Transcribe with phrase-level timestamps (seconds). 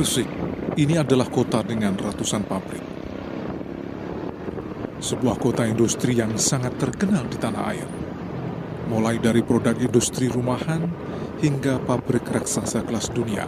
[0.00, 0.32] Gresik,
[0.80, 2.80] ini adalah kota dengan ratusan pabrik.
[4.96, 7.84] Sebuah kota industri yang sangat terkenal di tanah air.
[8.88, 10.88] Mulai dari produk industri rumahan
[11.44, 13.44] hingga pabrik raksasa kelas dunia.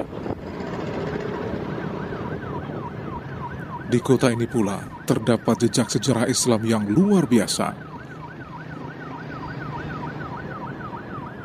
[3.89, 4.77] Di kota ini pula
[5.09, 7.73] terdapat jejak sejarah Islam yang luar biasa.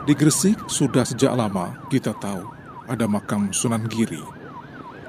[0.04, 2.44] Di Gresik sudah sejak lama kita tahu
[2.92, 4.37] ada makam Sunan Giri.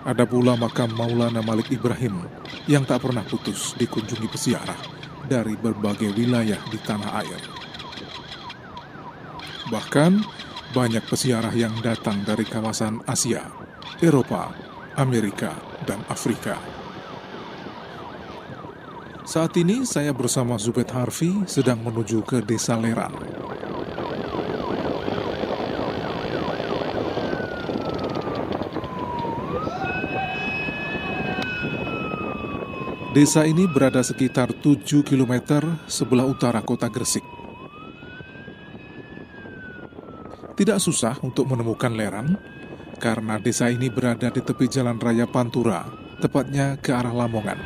[0.09, 2.25] Ada pula makam Maulana Malik Ibrahim
[2.65, 4.81] yang tak pernah putus dikunjungi peziarah
[5.29, 7.37] dari berbagai wilayah di tanah air.
[9.69, 10.13] Bahkan
[10.73, 13.53] banyak peziarah yang datang dari kawasan Asia,
[14.01, 14.49] Eropa,
[14.97, 15.53] Amerika,
[15.85, 16.57] dan Afrika.
[19.29, 23.13] Saat ini saya bersama Zubed Harfi sedang menuju ke Desa Leran.
[33.19, 35.43] Desa ini berada sekitar 7 km
[35.91, 37.27] sebelah utara kota Gresik.
[40.55, 42.39] Tidak susah untuk menemukan Leran,
[43.03, 45.83] karena desa ini berada di tepi jalan raya Pantura,
[46.23, 47.59] tepatnya ke arah Lamongan.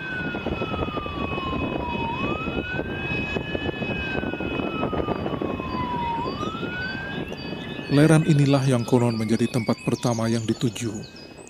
[7.92, 10.96] Leran inilah yang konon menjadi tempat pertama yang dituju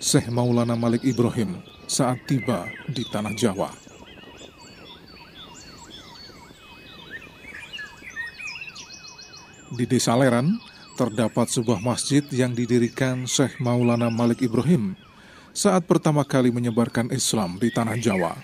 [0.03, 3.82] Syekh Maulana Malik Ibrahim saat tiba di tanah Jawa.
[9.73, 10.61] Di desa Leran
[11.01, 14.93] terdapat sebuah masjid yang didirikan Syekh Maulana Malik Ibrahim
[15.57, 18.37] saat pertama kali menyebarkan Islam di tanah Jawa.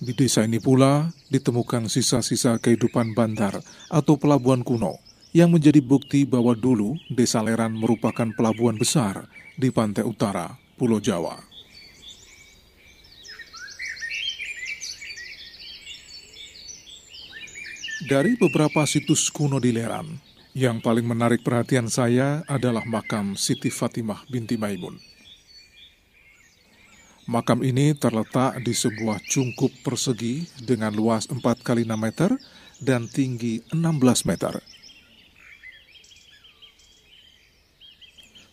[0.00, 3.60] Di desa ini pula ditemukan sisa-sisa kehidupan bandar
[3.92, 4.96] atau pelabuhan kuno
[5.36, 9.28] yang menjadi bukti bahwa dulu desa Leran merupakan pelabuhan besar
[9.60, 11.55] di pantai utara Pulau Jawa.
[17.96, 20.20] Dari beberapa situs kuno di Leran,
[20.52, 25.00] yang paling menarik perhatian saya adalah makam Siti Fatimah binti Maimun.
[27.24, 32.36] Makam ini terletak di sebuah cungkup persegi dengan luas 4 kali 6 meter
[32.84, 34.60] dan tinggi 16 meter.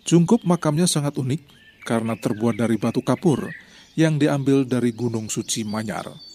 [0.07, 1.43] Cungkup makamnya sangat unik
[1.83, 3.51] karena terbuat dari batu kapur
[3.99, 6.32] yang diambil dari Gunung Suci Manyar.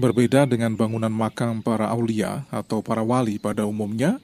[0.00, 4.16] Berbeda dengan bangunan makam para aulia atau para wali pada umumnya,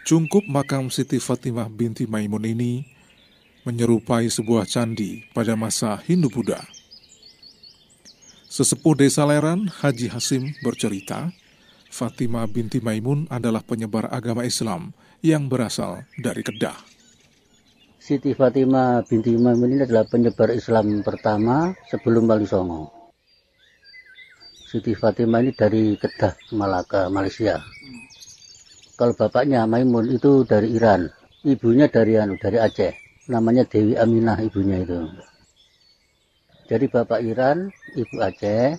[0.00, 2.82] Cungkup makam Siti Fatimah binti Maimun ini
[3.62, 6.58] menyerupai sebuah candi pada masa Hindu-Buddha.
[8.50, 11.30] Sesepuh desa Leran, Haji Hasim bercerita,
[11.92, 14.90] Fatimah binti Maimun adalah penyebar agama Islam
[15.22, 16.80] yang berasal dari Kedah.
[18.00, 22.99] Siti Fatimah binti Maimun ini adalah penyebar Islam pertama sebelum Wali Songo.
[24.70, 27.58] Siti Fatimah ini dari Kedah, Malaka, Malaysia.
[28.94, 31.10] Kalau bapaknya Maimun itu dari Iran,
[31.42, 32.94] ibunya dari anu dari Aceh.
[33.34, 35.10] Namanya Dewi Aminah ibunya itu.
[36.70, 38.78] Jadi bapak Iran, ibu Aceh,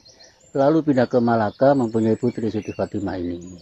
[0.56, 3.59] lalu pindah ke Malaka mempunyai putri Siti Fatimah ini.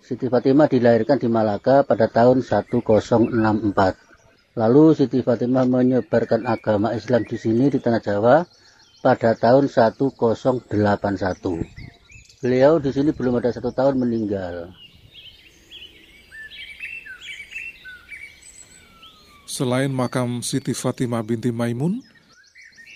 [0.00, 3.36] Siti Fatimah dilahirkan di Malaka pada tahun 1064.
[4.56, 8.63] Lalu Siti Fatimah menyebarkan agama Islam di sini di Tanah Jawa
[9.04, 10.64] pada tahun 1081.
[12.40, 14.72] Beliau di sini belum ada satu tahun meninggal.
[19.44, 22.00] Selain makam Siti Fatimah binti Maimun,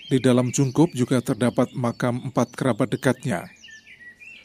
[0.08, 3.52] di dalam cungkup juga terdapat makam empat kerabat dekatnya.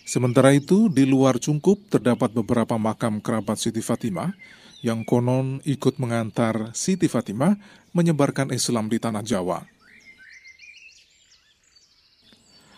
[0.03, 4.35] Sementara itu, di luar cungkup terdapat beberapa makam kerabat Siti Fatimah
[4.83, 7.55] yang konon ikut mengantar Siti Fatimah
[7.95, 9.72] menyebarkan Islam di tanah Jawa.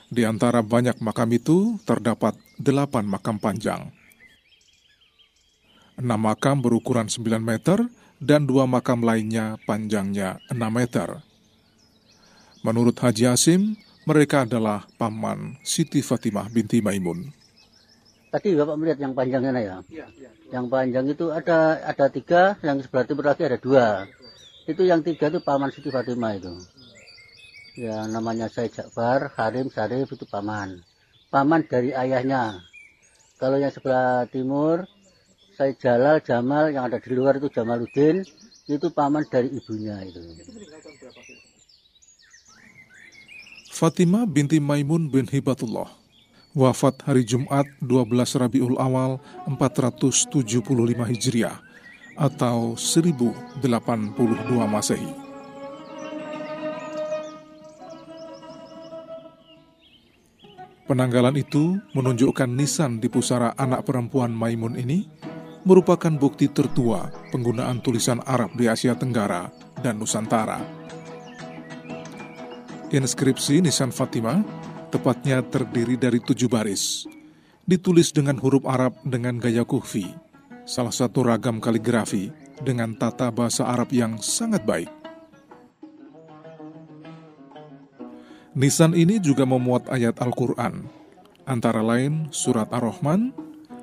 [0.06, 3.90] Di antara banyak makam itu terdapat delapan makam panjang.
[5.98, 7.82] Enam makam berukuran 9 meter
[8.22, 11.24] dan dua makam lainnya panjangnya 6 meter.
[12.62, 13.74] Menurut Haji Asim,
[14.06, 17.26] mereka adalah paman Siti Fatimah binti Maimun.
[18.30, 19.78] Tadi Bapak melihat yang panjangnya ya?
[19.90, 20.30] ya, ya.
[20.52, 24.06] Yang panjang itu ada ada tiga, yang sebelah timur lagi ada dua.
[24.68, 26.54] Itu yang tiga itu paman Siti Fatimah itu
[27.76, 30.80] ya namanya saya Jakbar Harim Sarif itu paman.
[31.28, 32.64] Paman dari ayahnya.
[33.36, 34.88] Kalau yang sebelah timur
[35.56, 38.24] saya Jalal Jamal yang ada di luar itu Jamaluddin
[38.68, 40.20] itu paman dari ibunya itu.
[43.76, 45.92] Fatimah binti Maimun bin Hibatullah.
[46.56, 49.20] Wafat hari Jumat 12 Rabiul Awal
[49.52, 50.64] 475
[51.12, 51.60] Hijriah
[52.16, 53.60] atau 1082
[54.64, 55.25] Masehi.
[60.86, 65.10] Penanggalan itu menunjukkan nisan di pusara anak perempuan Maimun ini
[65.66, 69.50] merupakan bukti tertua penggunaan tulisan Arab di Asia Tenggara
[69.82, 70.62] dan Nusantara.
[72.94, 74.46] Inskripsi nisan Fatimah
[74.94, 77.10] tepatnya terdiri dari tujuh baris,
[77.66, 80.06] ditulis dengan huruf Arab dengan gaya kufi,
[80.70, 82.30] salah satu ragam kaligrafi
[82.62, 85.05] dengan tata bahasa Arab yang sangat baik.
[88.56, 90.88] Nisan ini juga memuat ayat Al-Quran,
[91.44, 93.36] antara lain surat Ar-Rahman,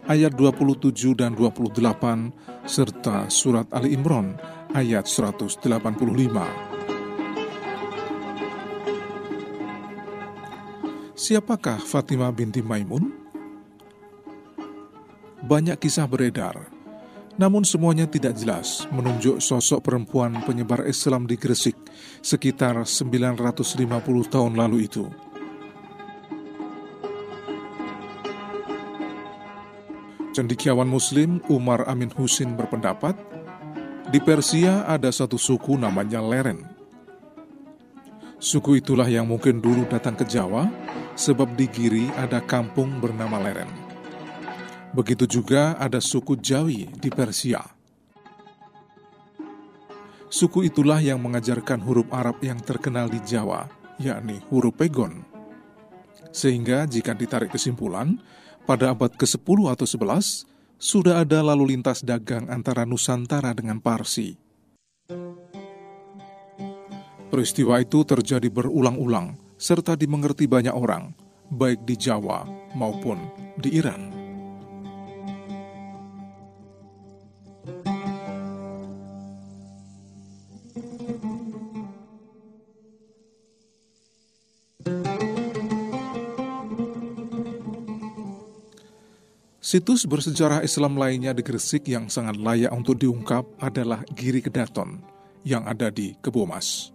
[0.08, 2.32] ayat 27 dan 28,
[2.64, 4.32] serta surat Ali Imran
[4.72, 5.60] ayat 185.
[11.20, 13.12] Siapakah Fatimah binti Maimun?
[15.44, 16.72] Banyak kisah beredar,
[17.40, 21.76] namun semuanya tidak jelas menunjuk sosok perempuan penyebar Islam di Gresik
[22.20, 23.88] sekitar 950
[24.28, 25.08] tahun lalu itu.
[30.32, 33.12] Cendikiawan Muslim Umar Amin Husin berpendapat,
[34.08, 36.64] di Persia ada satu suku namanya Leren.
[38.40, 40.72] Suku itulah yang mungkin dulu datang ke Jawa,
[41.20, 43.81] sebab di Giri ada kampung bernama Leren.
[44.92, 47.64] Begitu juga ada suku Jawi di Persia.
[50.28, 53.68] Suku itulah yang mengajarkan huruf Arab yang terkenal di Jawa,
[54.00, 55.24] yakni huruf Pegon.
[56.32, 58.16] Sehingga jika ditarik kesimpulan,
[58.64, 60.48] pada abad ke-10 atau 11,
[60.80, 64.36] sudah ada lalu lintas dagang antara Nusantara dengan Parsi.
[67.32, 71.16] Peristiwa itu terjadi berulang-ulang, serta dimengerti banyak orang,
[71.48, 72.44] baik di Jawa
[72.76, 73.20] maupun
[73.56, 74.21] di Iran.
[89.62, 94.98] Situs bersejarah Islam lainnya di Gresik yang sangat layak untuk diungkap adalah Giri Kedaton
[95.46, 96.90] yang ada di Kebomas.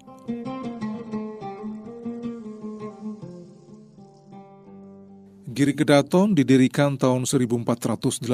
[5.48, 8.28] Giri Kedaton didirikan tahun 1487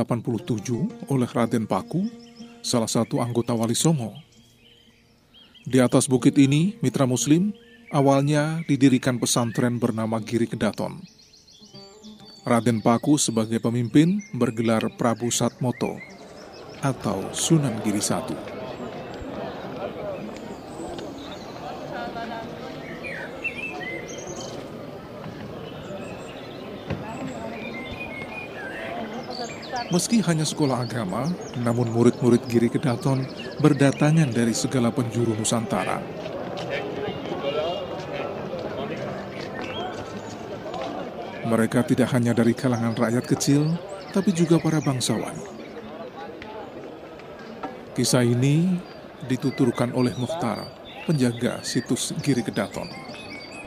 [1.13, 2.01] oleh Raden Paku,
[2.65, 4.17] salah satu anggota Wali Songo.
[5.61, 7.53] Di atas bukit ini, mitra muslim,
[7.93, 11.22] awalnya didirikan pesantren bernama Giri Kedaton
[12.53, 15.97] Raden Paku sebagai pemimpin bergelar Prabu Satmoto
[16.85, 18.37] atau Sunan Giri I.
[29.89, 33.25] Meski hanya sekolah agama, namun murid-murid Giri Kedaton
[33.65, 35.97] berdatangan dari segala penjuru Nusantara
[41.43, 43.75] Mereka tidak hanya dari kalangan rakyat kecil,
[44.15, 45.35] tapi juga para bangsawan.
[47.93, 48.79] Kisah ini
[49.27, 50.65] dituturkan oleh Mukhtar,
[51.03, 52.87] penjaga situs Giri Kedaton.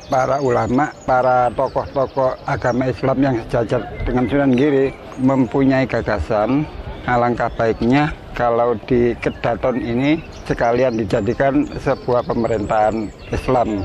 [0.09, 6.65] Para ulama, para tokoh-tokoh agama Islam yang sejajar dengan Sunan Giri mempunyai gagasan
[7.07, 13.83] alangkah baiknya kalau di Kedaton ini sekalian dijadikan sebuah pemerintahan Islam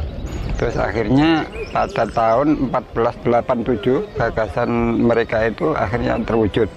[0.62, 1.42] Terus akhirnya
[1.74, 4.70] pada tahun 1487 gagasan
[5.02, 6.70] mereka itu akhirnya terwujud.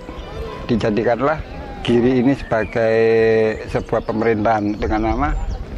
[0.64, 1.36] Dijadikanlah
[1.84, 2.96] Giri ini sebagai
[3.68, 5.28] sebuah pemerintahan dengan nama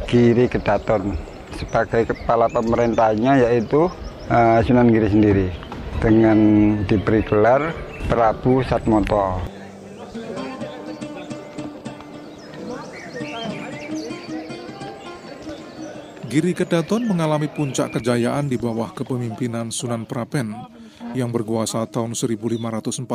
[0.07, 1.19] Giri Kedaton.
[1.59, 3.91] Sebagai kepala pemerintahnya yaitu
[4.31, 5.47] uh, Sunan Giri sendiri
[5.99, 6.39] dengan
[6.87, 7.75] diberi gelar
[8.07, 9.56] Prabu Satmoto.
[16.37, 20.53] Giri Kedaton mengalami puncak kejayaan di bawah kepemimpinan Sunan Prapen
[21.17, 23.09] yang berkuasa tahun 1548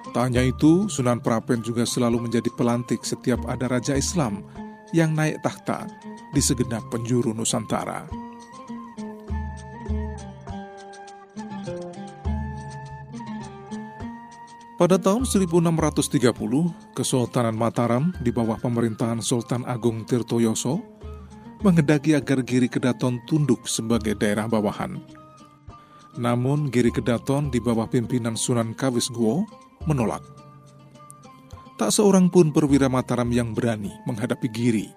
[0.09, 4.41] Tak hanya itu, Sunan Prapen juga selalu menjadi pelantik setiap ada raja Islam
[4.89, 5.85] yang naik tahta
[6.33, 8.18] di segenap penjuru Nusantara.
[14.79, 20.79] Pada tahun 1630, Kesultanan Mataram di bawah pemerintahan Sultan Agung Tirtoyoso
[21.59, 24.95] menghendaki agar Giri Kedaton tunduk sebagai daerah bawahan.
[26.15, 29.43] Namun Giri Kedaton di bawah pimpinan Sunan Kawis Guo
[29.83, 30.23] menolak.
[31.75, 34.87] Tak seorang pun perwira Mataram yang berani menghadapi Giri.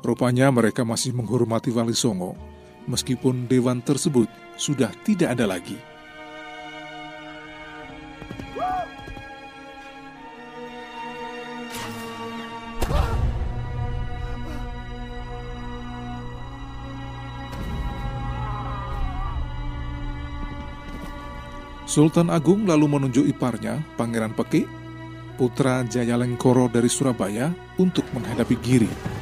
[0.00, 2.32] Rupanya mereka masih menghormati Wali Songo,
[2.88, 5.76] meskipun dewan tersebut sudah tidak ada lagi.
[21.94, 24.66] Sultan Agung lalu menunjuk iparnya, Pangeran Peki,
[25.38, 29.14] putra Jayalengkoro dari Surabaya, untuk menghadapi Giri.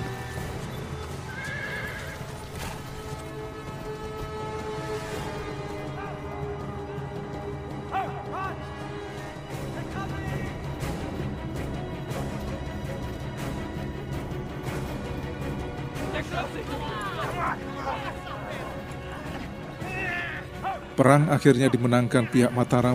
[21.03, 22.95] Perang akhirnya dimenangkan pihak Mataram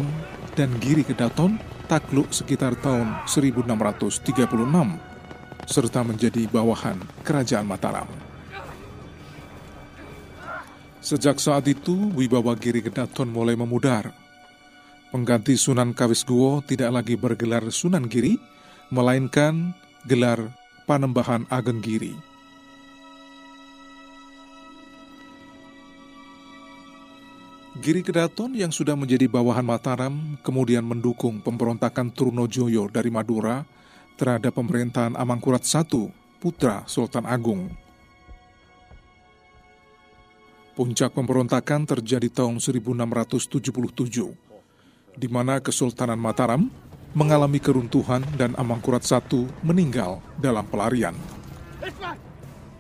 [0.56, 1.60] dan Giri Kedaton
[1.92, 4.48] takluk sekitar tahun 1636
[5.68, 6.96] serta menjadi bawahan
[7.28, 8.08] Kerajaan Mataram.
[11.04, 14.16] Sejak saat itu, wibawa Giri Kedaton mulai memudar.
[15.12, 16.24] Pengganti Sunan Kawis
[16.64, 18.40] tidak lagi bergelar Sunan Giri,
[18.88, 19.76] melainkan
[20.08, 20.56] gelar
[20.88, 22.16] Panembahan Ageng Giri.
[27.78, 33.62] Giri Kedaton yang sudah menjadi bawahan Mataram kemudian mendukung pemberontakan Trunojoyo dari Madura
[34.18, 36.10] terhadap pemerintahan Amangkurat I,
[36.42, 37.70] putra Sultan Agung.
[40.74, 43.62] Puncak pemberontakan terjadi tahun 1677,
[45.14, 46.74] di mana Kesultanan Mataram
[47.14, 49.22] mengalami keruntuhan dan Amangkurat I
[49.62, 51.14] meninggal dalam pelarian.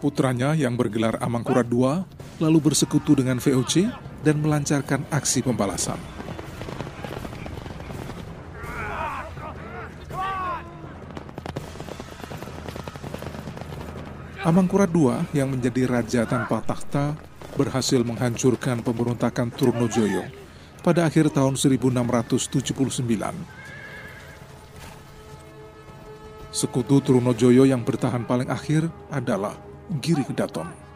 [0.02, 2.02] Putranya yang bergelar Amangkurat II
[2.42, 6.00] lalu bersekutu dengan VOC dan melancarkan aksi pembalasan.
[14.48, 17.20] Amangkurat II yang menjadi raja tanpa takhta
[17.60, 20.24] berhasil menghancurkan pemberontakan Trunojoyo
[20.80, 23.04] pada akhir tahun 1679.
[26.48, 29.60] Sekutu Trunojoyo yang bertahan paling akhir adalah
[30.00, 30.87] Giri Kedaton.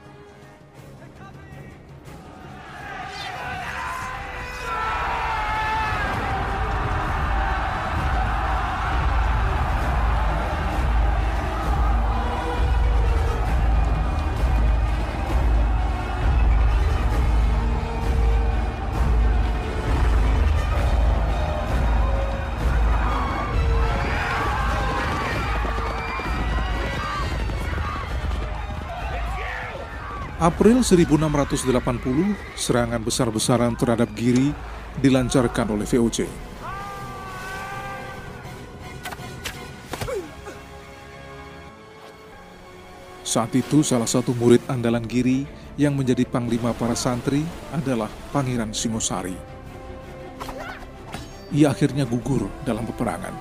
[30.41, 31.69] April 1680,
[32.57, 34.49] serangan besar-besaran terhadap Giri
[34.97, 36.25] dilancarkan oleh VOC.
[43.21, 45.45] Saat itu salah satu murid andalan Giri
[45.77, 49.37] yang menjadi panglima para santri adalah Pangeran Singosari.
[51.53, 53.37] Ia akhirnya gugur dalam peperangan.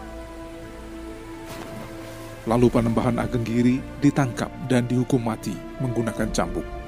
[2.45, 6.80] Lalu Panembahan Ageng Giri ditangkap dan dihukum mati menggunakan cambuk.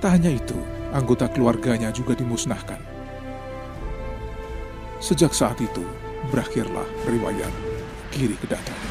[0.00, 0.56] Tak hanya itu,
[0.96, 2.80] anggota keluarganya juga dimusnahkan.
[4.96, 5.84] Sejak saat itu,
[6.32, 7.52] berakhirlah riwayat
[8.08, 8.89] Kiri Kedaton.